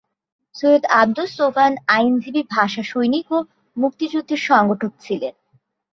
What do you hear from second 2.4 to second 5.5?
ভাষা সৈনিক ও মুক্তিযুদ্ধের সংগঠক ছিলেন।